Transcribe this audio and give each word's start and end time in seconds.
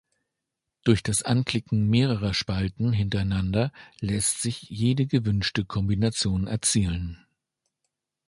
Durch 0.83 1.03
das 1.03 1.21
Anklicken 1.21 1.87
mehrerer 1.87 2.33
Spalten 2.33 2.91
hintereinander 2.91 3.71
lässt 3.99 4.41
sich 4.41 4.63
jede 4.63 5.05
gewünschte 5.05 5.63
Kombination 5.63 6.47
erzielen. 6.47 7.23